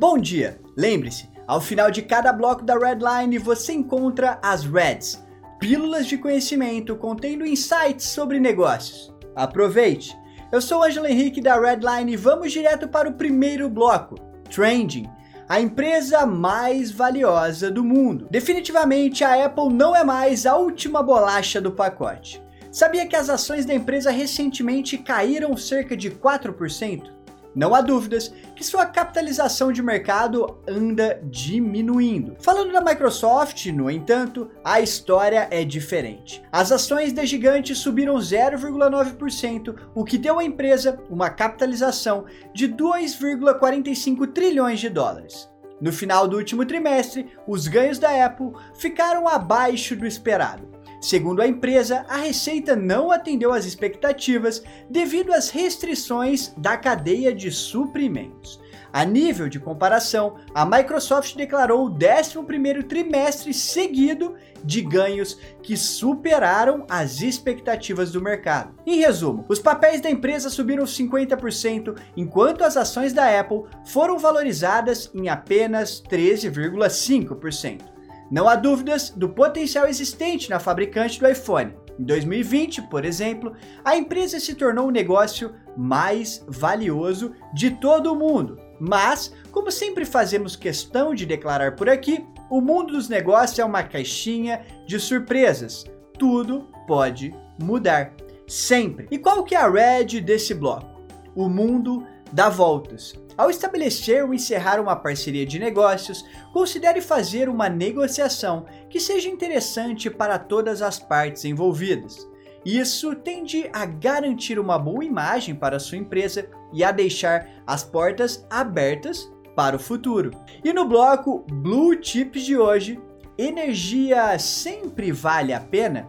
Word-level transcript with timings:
Bom 0.00 0.16
dia! 0.16 0.60
Lembre-se, 0.76 1.28
ao 1.44 1.60
final 1.60 1.90
de 1.90 2.02
cada 2.02 2.32
bloco 2.32 2.62
da 2.62 2.78
Redline 2.78 3.36
você 3.36 3.72
encontra 3.72 4.38
as 4.40 4.62
Reds, 4.62 5.20
pílulas 5.58 6.06
de 6.06 6.16
conhecimento 6.16 6.94
contendo 6.94 7.44
insights 7.44 8.06
sobre 8.06 8.38
negócios. 8.38 9.12
Aproveite! 9.34 10.16
Eu 10.52 10.60
sou 10.60 10.84
Ângelo 10.84 11.08
Henrique 11.08 11.40
da 11.40 11.60
Redline 11.60 12.12
e 12.12 12.16
vamos 12.16 12.52
direto 12.52 12.86
para 12.86 13.08
o 13.08 13.14
primeiro 13.14 13.68
bloco, 13.68 14.14
Trending, 14.48 15.10
a 15.48 15.60
empresa 15.60 16.24
mais 16.24 16.92
valiosa 16.92 17.68
do 17.68 17.82
mundo. 17.82 18.28
Definitivamente 18.30 19.24
a 19.24 19.46
Apple 19.46 19.74
não 19.74 19.96
é 19.96 20.04
mais 20.04 20.46
a 20.46 20.56
última 20.56 21.02
bolacha 21.02 21.60
do 21.60 21.72
pacote. 21.72 22.40
Sabia 22.70 23.04
que 23.04 23.16
as 23.16 23.28
ações 23.28 23.66
da 23.66 23.74
empresa 23.74 24.12
recentemente 24.12 24.96
caíram 24.96 25.56
cerca 25.56 25.96
de 25.96 26.08
4%? 26.08 27.17
Não 27.58 27.74
há 27.74 27.80
dúvidas 27.80 28.32
que 28.54 28.64
sua 28.64 28.86
capitalização 28.86 29.72
de 29.72 29.82
mercado 29.82 30.60
anda 30.64 31.20
diminuindo. 31.24 32.36
Falando 32.38 32.70
da 32.70 32.80
Microsoft, 32.80 33.66
no 33.66 33.90
entanto, 33.90 34.48
a 34.62 34.80
história 34.80 35.48
é 35.50 35.64
diferente. 35.64 36.40
As 36.52 36.70
ações 36.70 37.12
da 37.12 37.24
gigante 37.24 37.74
subiram 37.74 38.14
0,9%, 38.14 39.74
o 39.92 40.04
que 40.04 40.16
deu 40.16 40.38
à 40.38 40.44
empresa 40.44 41.00
uma 41.10 41.30
capitalização 41.30 42.26
de 42.54 42.68
2,45 42.68 44.32
trilhões 44.32 44.78
de 44.78 44.88
dólares. 44.88 45.48
No 45.80 45.92
final 45.92 46.28
do 46.28 46.36
último 46.36 46.64
trimestre, 46.64 47.26
os 47.44 47.66
ganhos 47.66 47.98
da 47.98 48.24
Apple 48.24 48.52
ficaram 48.74 49.26
abaixo 49.26 49.96
do 49.96 50.06
esperado. 50.06 50.68
Segundo 51.00 51.40
a 51.40 51.46
empresa, 51.46 52.04
a 52.08 52.16
receita 52.16 52.74
não 52.74 53.10
atendeu 53.10 53.52
às 53.52 53.64
expectativas 53.64 54.62
devido 54.90 55.32
às 55.32 55.48
restrições 55.48 56.52
da 56.56 56.76
cadeia 56.76 57.32
de 57.32 57.50
suprimentos. 57.50 58.60
A 58.92 59.04
nível 59.04 59.48
de 59.48 59.60
comparação, 59.60 60.36
a 60.54 60.64
Microsoft 60.64 61.36
declarou 61.36 61.86
o 61.86 61.90
11º 61.90 62.82
trimestre 62.84 63.52
seguido 63.52 64.34
de 64.64 64.80
ganhos 64.80 65.38
que 65.62 65.76
superaram 65.76 66.84
as 66.88 67.20
expectativas 67.20 68.10
do 68.10 68.22
mercado. 68.22 68.74
Em 68.86 68.98
resumo, 68.98 69.44
os 69.48 69.58
papéis 69.58 70.00
da 70.00 70.10
empresa 70.10 70.48
subiram 70.48 70.84
50%, 70.84 71.96
enquanto 72.16 72.64
as 72.64 72.76
ações 72.76 73.12
da 73.12 73.38
Apple 73.38 73.64
foram 73.84 74.18
valorizadas 74.18 75.10
em 75.14 75.28
apenas 75.28 76.02
13,5%. 76.02 77.97
Não 78.30 78.48
há 78.48 78.54
dúvidas 78.54 79.10
do 79.10 79.28
potencial 79.28 79.86
existente 79.86 80.50
na 80.50 80.58
fabricante 80.58 81.18
do 81.18 81.26
iPhone. 81.26 81.74
Em 81.98 82.04
2020, 82.04 82.82
por 82.82 83.04
exemplo, 83.04 83.54
a 83.84 83.96
empresa 83.96 84.38
se 84.38 84.54
tornou 84.54 84.86
o 84.86 84.92
negócio 84.92 85.52
mais 85.76 86.44
valioso 86.46 87.32
de 87.52 87.72
todo 87.72 88.12
o 88.12 88.16
mundo. 88.16 88.56
Mas, 88.78 89.32
como 89.50 89.72
sempre 89.72 90.04
fazemos 90.04 90.54
questão 90.54 91.12
de 91.14 91.26
declarar 91.26 91.74
por 91.74 91.88
aqui, 91.88 92.24
o 92.48 92.60
mundo 92.60 92.92
dos 92.92 93.08
negócios 93.08 93.58
é 93.58 93.64
uma 93.64 93.82
caixinha 93.82 94.62
de 94.86 95.00
surpresas. 95.00 95.84
Tudo 96.18 96.68
pode 96.86 97.34
mudar. 97.60 98.12
Sempre. 98.46 99.08
E 99.10 99.18
qual 99.18 99.44
que 99.44 99.54
é 99.54 99.58
a 99.58 99.68
red 99.68 100.20
desse 100.20 100.54
bloco? 100.54 101.02
O 101.34 101.48
mundo 101.48 102.06
dá 102.32 102.48
voltas. 102.48 103.14
Ao 103.36 103.48
estabelecer 103.50 104.24
ou 104.24 104.34
encerrar 104.34 104.80
uma 104.80 104.96
parceria 104.96 105.46
de 105.46 105.58
negócios, 105.58 106.24
considere 106.52 107.00
fazer 107.00 107.48
uma 107.48 107.68
negociação 107.68 108.66
que 108.90 108.98
seja 108.98 109.28
interessante 109.28 110.10
para 110.10 110.38
todas 110.38 110.82
as 110.82 110.98
partes 110.98 111.44
envolvidas. 111.44 112.28
Isso 112.64 113.14
tende 113.14 113.70
a 113.72 113.86
garantir 113.86 114.58
uma 114.58 114.78
boa 114.78 115.04
imagem 115.04 115.54
para 115.54 115.78
sua 115.78 115.98
empresa 115.98 116.50
e 116.72 116.82
a 116.82 116.90
deixar 116.90 117.48
as 117.66 117.84
portas 117.84 118.44
abertas 118.50 119.30
para 119.54 119.76
o 119.76 119.78
futuro. 119.78 120.32
E 120.64 120.72
no 120.72 120.84
bloco 120.84 121.44
Blue 121.50 121.96
Chips 122.02 122.44
de 122.44 122.58
hoje, 122.58 123.00
energia 123.38 124.38
sempre 124.38 125.12
vale 125.12 125.52
a 125.52 125.60
pena? 125.60 126.08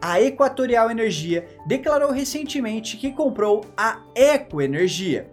A 0.00 0.20
Equatorial 0.20 0.90
Energia 0.90 1.48
declarou 1.66 2.12
recentemente 2.12 2.96
que 2.96 3.10
comprou 3.10 3.64
a 3.76 4.00
Eco 4.14 4.62
Energia, 4.62 5.28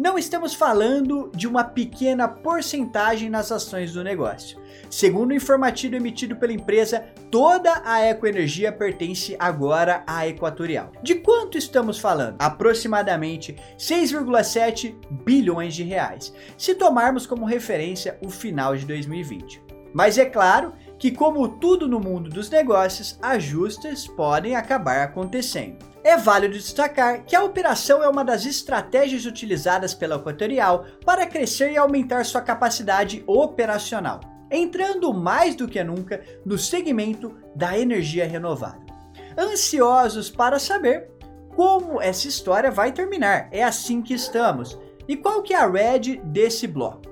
não 0.00 0.16
estamos 0.16 0.54
falando 0.54 1.30
de 1.36 1.46
uma 1.46 1.62
pequena 1.62 2.26
porcentagem 2.26 3.28
nas 3.28 3.52
ações 3.52 3.92
do 3.92 4.02
negócio. 4.02 4.58
Segundo 4.88 5.32
o 5.32 5.34
informativo 5.34 5.94
emitido 5.94 6.36
pela 6.36 6.54
empresa, 6.54 7.04
toda 7.30 7.82
a 7.84 8.00
Ecoenergia 8.06 8.72
pertence 8.72 9.36
agora 9.38 10.02
à 10.06 10.26
Equatorial. 10.26 10.90
De 11.02 11.16
quanto 11.16 11.58
estamos 11.58 11.98
falando? 11.98 12.36
Aproximadamente 12.38 13.56
6,7 13.76 14.94
bilhões 15.22 15.74
de 15.74 15.82
reais, 15.82 16.32
se 16.56 16.74
tomarmos 16.74 17.26
como 17.26 17.44
referência 17.44 18.16
o 18.24 18.30
final 18.30 18.74
de 18.74 18.86
2020. 18.86 19.62
Mas 19.92 20.16
é 20.16 20.24
claro 20.24 20.72
que, 20.98 21.10
como 21.10 21.46
tudo 21.46 21.86
no 21.86 22.00
mundo 22.00 22.30
dos 22.30 22.48
negócios, 22.48 23.18
ajustes 23.20 24.06
podem 24.06 24.56
acabar 24.56 25.02
acontecendo. 25.02 25.89
É 26.02 26.16
válido 26.16 26.54
destacar 26.54 27.24
que 27.24 27.36
a 27.36 27.44
operação 27.44 28.02
é 28.02 28.08
uma 28.08 28.24
das 28.24 28.46
estratégias 28.46 29.26
utilizadas 29.26 29.92
pela 29.92 30.16
Equatorial 30.16 30.86
para 31.04 31.26
crescer 31.26 31.72
e 31.72 31.76
aumentar 31.76 32.24
sua 32.24 32.40
capacidade 32.40 33.22
operacional, 33.26 34.20
entrando 34.50 35.12
mais 35.12 35.54
do 35.54 35.68
que 35.68 35.82
nunca 35.84 36.24
no 36.44 36.56
segmento 36.56 37.36
da 37.54 37.78
energia 37.78 38.26
renovável. 38.26 38.86
Ansiosos 39.38 40.30
para 40.30 40.58
saber 40.58 41.10
como 41.54 42.00
essa 42.00 42.26
história 42.26 42.70
vai 42.70 42.92
terminar, 42.92 43.48
é 43.52 43.62
assim 43.62 44.00
que 44.00 44.14
estamos. 44.14 44.78
E 45.06 45.16
qual 45.16 45.42
que 45.42 45.52
é 45.52 45.58
a 45.58 45.68
red 45.68 46.16
desse 46.24 46.66
bloco? 46.66 47.02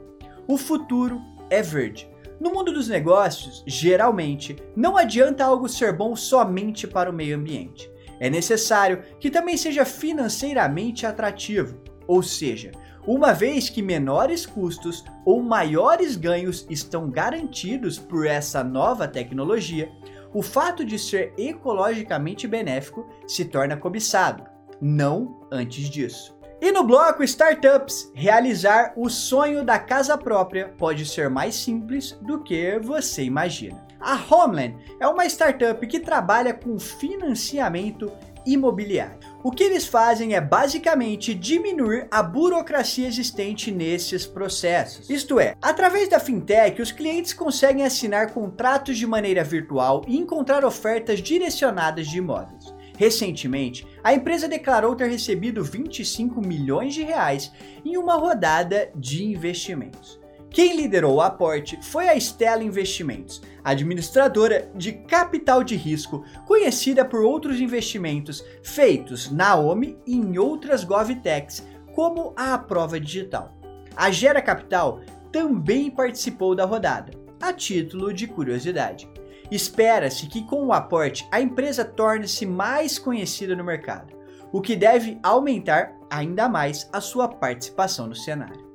O 0.47 0.57
futuro 0.57 1.21
é 1.51 1.61
verde. 1.61 2.11
No 2.41 2.53
mundo 2.53 2.73
dos 2.73 2.89
negócios, 2.89 3.63
geralmente, 3.67 4.57
não 4.75 4.97
adianta 4.97 5.45
algo 5.45 5.69
ser 5.69 5.93
bom 5.93 6.17
somente 6.17 6.87
para 6.87 7.11
o 7.11 7.13
meio 7.13 7.37
ambiente 7.37 7.91
é 8.21 8.31
necessário 8.31 9.03
que 9.21 9.31
também 9.31 9.57
seja 9.57 9.85
financeiramente 9.85 11.07
atrativo, 11.07 11.81
ou 12.07 12.23
seja, 12.23 12.73
uma 13.07 13.33
vez 13.33 13.71
que 13.71 13.81
menores 13.81 14.45
custos 14.45 15.05
ou 15.25 15.43
maiores 15.43 16.17
ganhos 16.17 16.67
estão 16.69 17.09
garantidos 17.09 17.99
por 17.99 18.27
essa 18.27 18.63
nova 18.63 19.09
tecnologia, 19.09 19.91
o 20.33 20.43
fato 20.43 20.85
de 20.85 20.99
ser 20.99 21.33
ecologicamente 21.39 22.47
benéfico 22.47 23.09
se 23.27 23.47
torna 23.47 23.77
cobiçado, 23.77 24.45
não 24.81 25.41
antes 25.51 25.89
disso. 25.89 26.38
E 26.61 26.73
no 26.73 26.83
bloco 26.83 27.23
Startups, 27.23 28.11
realizar 28.13 28.93
o 28.97 29.09
sonho 29.09 29.65
da 29.65 29.79
casa 29.79 30.19
própria 30.19 30.75
pode 30.77 31.07
ser 31.07 31.31
mais 31.31 31.55
simples 31.55 32.19
do 32.21 32.43
que 32.43 32.81
você 32.81 33.23
imagina. 33.23 33.87
A 34.01 34.19
Homeland 34.29 34.77
é 35.01 35.07
uma 35.07 35.25
startup 35.27 35.85
que 35.87 36.01
trabalha 36.01 36.53
com 36.53 36.79
financiamento 36.79 38.11
imobiliário. 38.45 39.19
O 39.43 39.53
que 39.53 39.63
eles 39.63 39.87
fazem 39.87 40.35
é 40.35 40.41
basicamente 40.41 41.33
diminuir 41.33 42.09
a 42.11 42.23
burocracia 42.23 43.07
existente 43.07 43.71
nesses 43.71 44.27
processos. 44.27 45.09
Isto 45.09 45.39
é, 45.39 45.55
através 45.63 46.09
da 46.09 46.19
fintech, 46.19 46.83
os 46.83 46.91
clientes 46.91 47.33
conseguem 47.33 47.85
assinar 47.85 48.33
contratos 48.33 48.99
de 48.99 49.07
maneira 49.07 49.45
virtual 49.45 50.03
e 50.09 50.17
encontrar 50.19 50.65
ofertas 50.65 51.21
direcionadas 51.21 52.09
de 52.09 52.19
imóveis. 52.19 52.78
Recentemente, 52.99 53.87
a 54.03 54.13
empresa 54.13 54.49
declarou 54.49 54.97
ter 54.97 55.09
recebido 55.09 55.63
25 55.63 56.45
milhões 56.45 56.93
de 56.93 57.05
reais 57.05 57.53
em 57.85 57.97
uma 57.97 58.17
rodada 58.17 58.91
de 58.97 59.25
investimentos. 59.25 60.19
Quem 60.51 60.75
liderou 60.75 61.15
o 61.15 61.21
aporte 61.21 61.79
foi 61.81 62.09
a 62.09 62.17
Stella 62.17 62.65
Investimentos, 62.65 63.41
administradora 63.63 64.69
de 64.75 64.95
capital 64.95 65.63
de 65.63 65.77
risco, 65.77 66.25
conhecida 66.45 67.05
por 67.05 67.21
outros 67.21 67.61
investimentos 67.61 68.45
feitos 68.65 69.31
na 69.31 69.55
OMI 69.55 69.97
e 70.05 70.17
em 70.17 70.37
outras 70.37 70.83
GovTechs, 70.83 71.65
como 71.95 72.33
a 72.37 72.59
Prova 72.59 72.99
Digital. 72.99 73.57
A 73.95 74.11
Gera 74.11 74.43
Capital 74.43 75.03
também 75.31 75.89
participou 75.89 76.53
da 76.53 76.65
rodada, 76.65 77.13
a 77.41 77.53
título 77.53 78.13
de 78.13 78.27
curiosidade. 78.27 79.09
Espera-se 79.51 80.27
que 80.27 80.45
com 80.45 80.67
o 80.67 80.73
aporte 80.73 81.27
a 81.31 81.41
empresa 81.41 81.85
torne-se 81.85 82.45
mais 82.45 82.99
conhecida 82.99 83.57
no 83.57 83.65
mercado, 83.65 84.15
o 84.53 84.61
que 84.61 84.77
deve 84.77 85.19
aumentar 85.23 85.97
ainda 86.11 86.49
mais 86.49 86.89
a 86.93 87.01
sua 87.01 87.29
participação 87.29 88.07
no 88.07 88.15
cenário. 88.15 88.67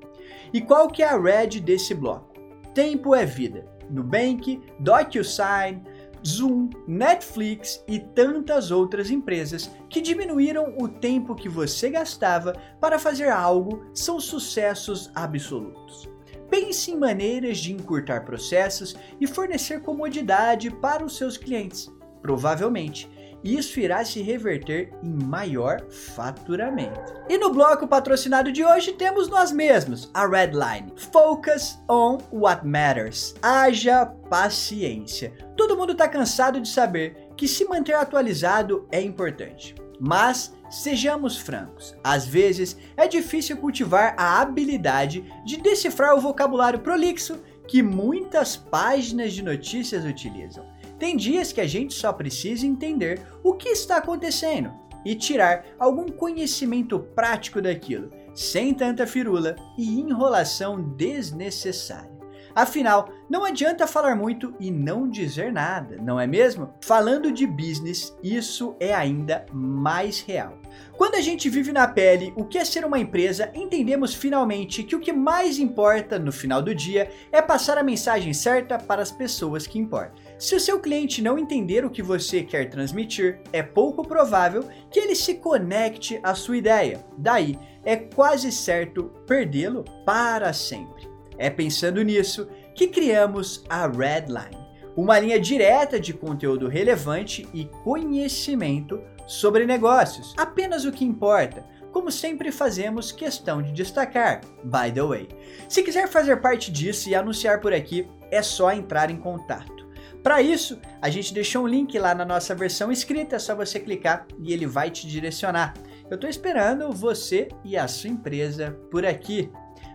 E 0.53 0.61
qual 0.61 0.87
que 0.87 1.03
é 1.03 1.07
a 1.07 1.19
red 1.19 1.59
desse 1.59 1.93
bloco? 1.93 2.33
Tempo 2.73 3.13
é 3.15 3.25
vida. 3.25 3.67
Nubank, 3.89 4.61
DocuSign, 4.79 5.83
Zoom, 6.25 6.69
Netflix 6.87 7.83
e 7.87 7.99
tantas 7.99 8.71
outras 8.71 9.11
empresas 9.11 9.69
que 9.89 10.01
diminuíram 10.01 10.75
o 10.79 10.87
tempo 10.87 11.35
que 11.35 11.49
você 11.49 11.89
gastava 11.89 12.53
para 12.79 12.97
fazer 12.97 13.29
algo 13.29 13.85
são 13.93 14.19
sucessos 14.19 15.11
absolutos. 15.13 16.12
Pense 16.53 16.91
em 16.91 16.95
maneiras 16.95 17.57
de 17.57 17.73
encurtar 17.73 18.25
processos 18.25 18.95
e 19.19 19.25
fornecer 19.25 19.81
comodidade 19.81 20.69
para 20.69 21.03
os 21.03 21.17
seus 21.17 21.35
clientes. 21.35 21.91
Provavelmente, 22.21 23.09
isso 23.43 23.79
irá 23.79 24.05
se 24.05 24.21
reverter 24.21 24.93
em 25.01 25.23
maior 25.23 25.83
faturamento. 25.89 27.11
E 27.27 27.39
no 27.39 27.51
bloco 27.51 27.87
patrocinado 27.87 28.51
de 28.51 28.63
hoje 28.63 28.93
temos 28.93 29.27
nós 29.29 29.51
mesmos, 29.51 30.11
a 30.13 30.27
Redline. 30.27 30.93
Focus 30.95 31.79
on 31.89 32.19
what 32.31 32.63
matters. 32.63 33.33
Haja 33.41 34.05
paciência. 34.05 35.33
Todo 35.57 35.75
mundo 35.75 35.93
está 35.93 36.07
cansado 36.07 36.61
de 36.61 36.69
saber 36.69 37.29
que 37.35 37.47
se 37.47 37.65
manter 37.65 37.95
atualizado 37.95 38.87
é 38.91 39.01
importante. 39.01 39.73
Mas 39.99 40.53
sejamos 40.73 41.37
francos, 41.37 41.95
às 42.03 42.25
vezes 42.25 42.75
é 42.97 43.07
difícil 43.07 43.57
cultivar 43.57 44.15
a 44.17 44.41
habilidade 44.41 45.23
de 45.45 45.57
decifrar 45.57 46.15
o 46.15 46.21
vocabulário 46.21 46.79
prolixo 46.79 47.39
que 47.67 47.83
muitas 47.83 48.57
páginas 48.57 49.33
de 49.33 49.43
notícias 49.43 50.03
utilizam. 50.03 50.65
Tem 50.97 51.15
dias 51.15 51.53
que 51.53 51.61
a 51.61 51.67
gente 51.67 51.93
só 51.93 52.11
precisa 52.11 52.65
entender 52.65 53.21
o 53.43 53.53
que 53.53 53.69
está 53.69 53.97
acontecendo 53.97 54.73
e 55.05 55.15
tirar 55.15 55.65
algum 55.77 56.07
conhecimento 56.07 56.99
prático 56.99 57.61
daquilo, 57.61 58.09
sem 58.33 58.73
tanta 58.73 59.05
firula 59.05 59.55
e 59.77 59.99
enrolação 59.99 60.81
desnecessária. 60.81 62.13
Afinal, 62.55 63.09
não 63.29 63.43
adianta 63.43 63.87
falar 63.87 64.15
muito 64.15 64.53
e 64.59 64.69
não 64.69 65.09
dizer 65.09 65.51
nada, 65.51 65.97
não 65.97 66.19
é 66.19 66.27
mesmo? 66.27 66.73
Falando 66.81 67.31
de 67.31 67.47
business, 67.47 68.15
isso 68.23 68.75
é 68.79 68.93
ainda 68.93 69.45
mais 69.51 70.21
real. 70.21 70.62
Quando 70.97 71.15
a 71.15 71.21
gente 71.21 71.49
vive 71.49 71.71
na 71.71 71.87
pele 71.87 72.33
o 72.35 72.45
que 72.45 72.57
é 72.57 72.65
ser 72.65 72.85
uma 72.85 72.99
empresa, 72.99 73.51
entendemos 73.53 74.13
finalmente 74.13 74.83
que 74.83 74.95
o 74.95 74.99
que 74.99 75.11
mais 75.11 75.59
importa 75.59 76.19
no 76.19 76.31
final 76.31 76.61
do 76.61 76.73
dia 76.73 77.09
é 77.31 77.41
passar 77.41 77.77
a 77.77 77.83
mensagem 77.83 78.33
certa 78.33 78.77
para 78.77 79.01
as 79.01 79.11
pessoas 79.11 79.65
que 79.65 79.79
importam. 79.79 80.15
Se 80.37 80.55
o 80.55 80.59
seu 80.59 80.79
cliente 80.79 81.21
não 81.21 81.37
entender 81.37 81.85
o 81.85 81.89
que 81.89 82.03
você 82.03 82.43
quer 82.43 82.69
transmitir, 82.69 83.39
é 83.51 83.63
pouco 83.63 84.07
provável 84.07 84.63
que 84.91 84.99
ele 84.99 85.15
se 85.15 85.35
conecte 85.35 86.19
à 86.23 86.35
sua 86.35 86.57
ideia. 86.57 87.03
Daí, 87.17 87.57
é 87.85 87.95
quase 87.95 88.51
certo 88.51 89.11
perdê-lo 89.27 89.83
para 90.05 90.53
sempre. 90.53 91.07
É 91.37 91.49
pensando 91.49 92.01
nisso 92.01 92.47
que 92.75 92.87
criamos 92.87 93.63
a 93.69 93.87
Redline, 93.87 94.57
uma 94.95 95.19
linha 95.19 95.39
direta 95.39 95.99
de 95.99 96.13
conteúdo 96.13 96.67
relevante 96.67 97.47
e 97.53 97.65
conhecimento 97.83 99.01
sobre 99.25 99.65
negócios, 99.65 100.33
apenas 100.37 100.85
o 100.85 100.91
que 100.91 101.05
importa. 101.05 101.65
Como 101.91 102.11
sempre 102.11 102.51
fazemos 102.51 103.11
questão 103.11 103.61
de 103.61 103.71
destacar, 103.71 104.41
by 104.63 104.91
the 104.91 105.03
way. 105.03 105.29
Se 105.69 105.83
quiser 105.83 106.07
fazer 106.07 106.41
parte 106.41 106.71
disso 106.71 107.07
e 107.07 107.15
anunciar 107.15 107.61
por 107.61 107.71
aqui, 107.71 108.07
é 108.31 108.41
só 108.41 108.71
entrar 108.71 109.11
em 109.11 109.17
contato. 109.17 109.83
Para 110.23 110.41
isso, 110.41 110.79
a 111.01 111.09
gente 111.09 111.33
deixou 111.33 111.65
um 111.65 111.67
link 111.67 111.99
lá 111.99 112.15
na 112.15 112.23
nossa 112.23 112.55
versão 112.55 112.91
escrita, 112.91 113.35
é 113.35 113.39
só 113.39 113.53
você 113.53 113.79
clicar 113.79 114.25
e 114.39 114.53
ele 114.53 114.65
vai 114.65 114.89
te 114.89 115.05
direcionar. 115.05 115.73
Eu 116.09 116.15
estou 116.15 116.29
esperando 116.29 116.91
você 116.91 117.49
e 117.63 117.75
a 117.75 117.87
sua 117.87 118.09
empresa 118.09 118.71
por 118.89 119.05
aqui. 119.05 119.51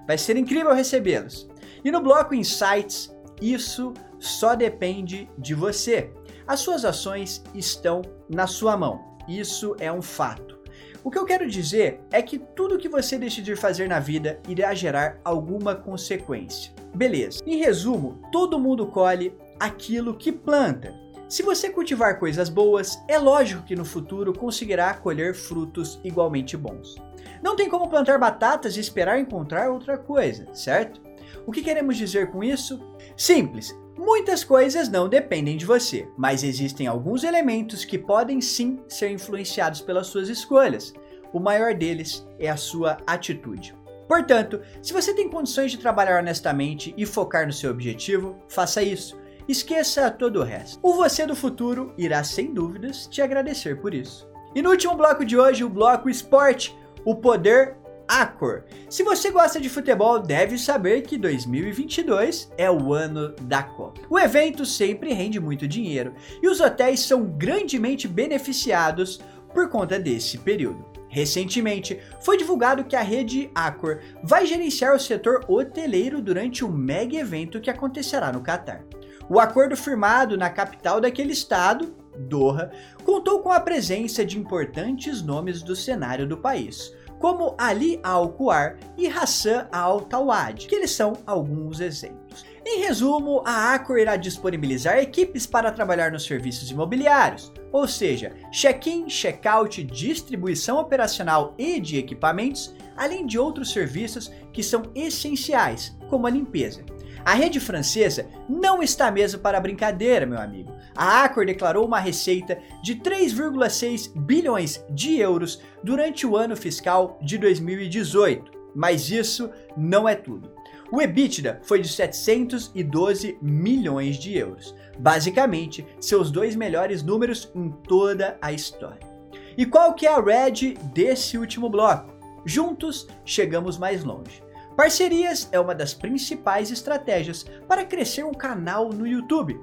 Vai 0.06 0.18
ser 0.18 0.36
incrível 0.36 0.74
recebê-los. 0.74 1.48
E 1.82 1.90
no 1.90 2.02
bloco 2.02 2.34
Insights, 2.34 3.10
isso 3.40 3.94
só 4.18 4.54
depende 4.54 5.30
de 5.38 5.54
você. 5.54 6.12
As 6.46 6.60
suas 6.60 6.84
ações 6.84 7.42
estão 7.54 8.02
na 8.28 8.46
sua 8.46 8.76
mão. 8.76 9.07
Isso 9.28 9.76
é 9.78 9.92
um 9.92 10.00
fato. 10.02 10.58
O 11.04 11.10
que 11.10 11.18
eu 11.18 11.24
quero 11.24 11.48
dizer 11.48 12.00
é 12.10 12.20
que 12.22 12.38
tudo 12.38 12.78
que 12.78 12.88
você 12.88 13.18
decidir 13.18 13.56
fazer 13.56 13.88
na 13.88 14.00
vida 14.00 14.40
irá 14.48 14.74
gerar 14.74 15.20
alguma 15.24 15.74
consequência. 15.74 16.72
Beleza. 16.94 17.40
Em 17.46 17.56
resumo, 17.56 18.20
todo 18.32 18.58
mundo 18.58 18.86
colhe 18.86 19.32
aquilo 19.60 20.16
que 20.16 20.32
planta. 20.32 20.92
Se 21.28 21.42
você 21.42 21.68
cultivar 21.68 22.18
coisas 22.18 22.48
boas, 22.48 22.98
é 23.06 23.18
lógico 23.18 23.62
que 23.62 23.76
no 23.76 23.84
futuro 23.84 24.32
conseguirá 24.32 24.94
colher 24.94 25.34
frutos 25.34 26.00
igualmente 26.02 26.56
bons. 26.56 26.96
Não 27.42 27.54
tem 27.54 27.68
como 27.68 27.88
plantar 27.88 28.18
batatas 28.18 28.76
e 28.76 28.80
esperar 28.80 29.20
encontrar 29.20 29.70
outra 29.70 29.98
coisa, 29.98 30.46
certo? 30.54 31.00
O 31.46 31.52
que 31.52 31.62
queremos 31.62 31.96
dizer 31.96 32.30
com 32.30 32.42
isso? 32.42 32.80
Simples. 33.16 33.76
Muitas 33.98 34.44
coisas 34.44 34.88
não 34.88 35.08
dependem 35.08 35.56
de 35.56 35.66
você, 35.66 36.06
mas 36.16 36.44
existem 36.44 36.86
alguns 36.86 37.24
elementos 37.24 37.84
que 37.84 37.98
podem 37.98 38.40
sim 38.40 38.78
ser 38.86 39.10
influenciados 39.10 39.80
pelas 39.80 40.06
suas 40.06 40.28
escolhas. 40.28 40.94
O 41.32 41.40
maior 41.40 41.74
deles 41.74 42.24
é 42.38 42.48
a 42.48 42.56
sua 42.56 42.98
atitude. 43.04 43.74
Portanto, 44.06 44.60
se 44.80 44.92
você 44.92 45.12
tem 45.12 45.28
condições 45.28 45.72
de 45.72 45.78
trabalhar 45.78 46.20
honestamente 46.20 46.94
e 46.96 47.04
focar 47.04 47.44
no 47.44 47.52
seu 47.52 47.72
objetivo, 47.72 48.38
faça 48.48 48.80
isso. 48.80 49.18
Esqueça 49.48 50.08
todo 50.12 50.38
o 50.38 50.44
resto. 50.44 50.78
O 50.80 50.94
você 50.94 51.26
do 51.26 51.34
futuro 51.34 51.92
irá 51.98 52.22
sem 52.22 52.54
dúvidas 52.54 53.08
te 53.08 53.20
agradecer 53.20 53.80
por 53.80 53.92
isso. 53.92 54.28
E 54.54 54.62
no 54.62 54.70
último 54.70 54.94
bloco 54.94 55.24
de 55.24 55.36
hoje, 55.36 55.64
o 55.64 55.68
bloco 55.68 56.08
esporte, 56.08 56.78
o 57.04 57.16
poder 57.16 57.77
Acor. 58.08 58.64
Se 58.88 59.02
você 59.02 59.30
gosta 59.30 59.60
de 59.60 59.68
futebol, 59.68 60.18
deve 60.18 60.56
saber 60.56 61.02
que 61.02 61.18
2022 61.18 62.50
é 62.56 62.70
o 62.70 62.94
ano 62.94 63.34
da 63.42 63.62
Copa. 63.62 64.00
O 64.08 64.18
evento 64.18 64.64
sempre 64.64 65.12
rende 65.12 65.38
muito 65.38 65.68
dinheiro 65.68 66.14
e 66.42 66.48
os 66.48 66.58
hotéis 66.58 67.00
são 67.00 67.24
grandemente 67.24 68.08
beneficiados 68.08 69.20
por 69.52 69.68
conta 69.68 69.98
desse 69.98 70.38
período. 70.38 70.86
Recentemente, 71.10 71.98
foi 72.20 72.36
divulgado 72.36 72.84
que 72.84 72.96
a 72.96 73.02
rede 73.02 73.50
Accor 73.54 74.00
vai 74.22 74.46
gerenciar 74.46 74.94
o 74.94 75.00
setor 75.00 75.44
hoteleiro 75.48 76.20
durante 76.20 76.64
o 76.64 76.70
mega 76.70 77.16
evento 77.16 77.60
que 77.60 77.70
acontecerá 77.70 78.32
no 78.32 78.42
Catar. 78.42 78.84
O 79.28 79.38
acordo 79.38 79.76
firmado 79.76 80.36
na 80.36 80.48
capital 80.48 81.00
daquele 81.00 81.32
estado, 81.32 81.94
Doha, 82.18 82.70
contou 83.04 83.40
com 83.40 83.52
a 83.52 83.60
presença 83.60 84.24
de 84.24 84.38
importantes 84.38 85.22
nomes 85.22 85.62
do 85.62 85.76
cenário 85.76 86.26
do 86.26 86.38
país, 86.38 86.94
como 87.18 87.54
Ali 87.58 88.00
Al-Kuar 88.02 88.78
e 88.96 89.06
Hassan 89.06 89.68
Al-Tawad, 89.72 90.66
que 90.66 90.74
eles 90.74 90.90
são 90.90 91.14
alguns 91.26 91.80
exemplos. 91.80 92.44
Em 92.70 92.80
resumo, 92.80 93.42
a 93.46 93.72
Accor 93.72 93.98
irá 93.98 94.16
disponibilizar 94.16 94.98
equipes 94.98 95.46
para 95.46 95.72
trabalhar 95.72 96.12
nos 96.12 96.24
serviços 96.24 96.70
imobiliários, 96.70 97.50
ou 97.72 97.88
seja, 97.88 98.34
check-in, 98.52 99.06
check-out, 99.06 99.82
distribuição 99.82 100.78
operacional 100.78 101.54
e 101.56 101.80
de 101.80 101.96
equipamentos, 101.96 102.74
além 102.94 103.26
de 103.26 103.38
outros 103.38 103.72
serviços 103.72 104.30
que 104.52 104.62
são 104.62 104.82
essenciais, 104.94 105.96
como 106.10 106.26
a 106.26 106.30
limpeza. 106.30 106.84
A 107.28 107.34
rede 107.34 107.60
francesa 107.60 108.26
não 108.48 108.82
está 108.82 109.10
mesmo 109.10 109.38
para 109.40 109.60
brincadeira, 109.60 110.24
meu 110.24 110.40
amigo. 110.40 110.72
A 110.96 111.24
Accor 111.24 111.44
declarou 111.44 111.84
uma 111.84 112.00
receita 112.00 112.58
de 112.82 112.96
3,6 112.96 114.18
bilhões 114.18 114.82
de 114.88 115.18
euros 115.18 115.60
durante 115.84 116.26
o 116.26 116.38
ano 116.38 116.56
fiscal 116.56 117.18
de 117.20 117.36
2018. 117.36 118.50
Mas 118.74 119.10
isso 119.10 119.50
não 119.76 120.08
é 120.08 120.14
tudo. 120.14 120.50
O 120.90 121.02
EBITDA 121.02 121.60
foi 121.64 121.82
de 121.82 121.88
712 121.90 123.36
milhões 123.42 124.16
de 124.16 124.34
euros, 124.34 124.74
basicamente 124.98 125.86
seus 126.00 126.30
dois 126.30 126.56
melhores 126.56 127.02
números 127.02 127.52
em 127.54 127.68
toda 127.68 128.38
a 128.40 128.54
história. 128.54 129.06
E 129.54 129.66
qual 129.66 129.92
que 129.92 130.06
é 130.06 130.14
a 130.14 130.18
red 130.18 130.78
desse 130.94 131.36
último 131.36 131.68
bloco? 131.68 132.10
Juntos 132.46 133.06
chegamos 133.22 133.76
mais 133.76 134.02
longe. 134.02 134.47
Parcerias 134.78 135.48
é 135.50 135.58
uma 135.58 135.74
das 135.74 135.92
principais 135.92 136.70
estratégias 136.70 137.44
para 137.66 137.84
crescer 137.84 138.24
um 138.24 138.32
canal 138.32 138.90
no 138.90 139.08
YouTube. 139.08 139.60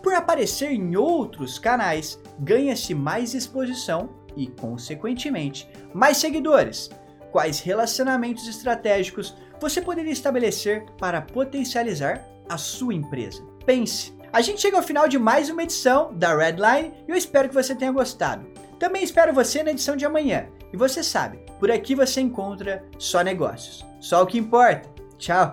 Por 0.00 0.14
aparecer 0.14 0.70
em 0.70 0.94
outros 0.94 1.58
canais, 1.58 2.16
ganha-se 2.38 2.94
mais 2.94 3.34
exposição 3.34 4.10
e, 4.36 4.46
consequentemente, 4.46 5.68
mais 5.92 6.18
seguidores. 6.18 6.90
Quais 7.32 7.58
relacionamentos 7.58 8.46
estratégicos 8.46 9.36
você 9.60 9.82
poderia 9.82 10.12
estabelecer 10.12 10.86
para 10.96 11.20
potencializar 11.20 12.24
a 12.48 12.56
sua 12.56 12.94
empresa? 12.94 13.44
Pense! 13.66 14.16
A 14.32 14.40
gente 14.40 14.60
chega 14.60 14.76
ao 14.76 14.82
final 14.84 15.08
de 15.08 15.18
mais 15.18 15.50
uma 15.50 15.64
edição 15.64 16.14
da 16.14 16.36
Redline 16.36 16.94
e 17.08 17.10
eu 17.10 17.16
espero 17.16 17.48
que 17.48 17.54
você 17.54 17.74
tenha 17.74 17.90
gostado. 17.90 18.46
Também 18.78 19.02
espero 19.02 19.34
você 19.34 19.64
na 19.64 19.72
edição 19.72 19.96
de 19.96 20.06
amanhã. 20.06 20.46
E 20.72 20.76
você 20.76 21.02
sabe, 21.02 21.40
por 21.62 21.70
aqui 21.70 21.94
você 21.94 22.20
encontra 22.20 22.84
só 22.98 23.22
negócios. 23.22 23.86
Só 24.00 24.20
o 24.20 24.26
que 24.26 24.36
importa. 24.36 24.88
Tchau! 25.16 25.52